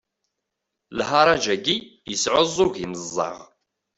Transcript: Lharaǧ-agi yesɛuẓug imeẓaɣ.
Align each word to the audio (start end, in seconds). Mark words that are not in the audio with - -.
Lharaǧ-agi 0.97 1.75
yesɛuẓug 2.09 2.75
imeẓaɣ. 2.83 3.37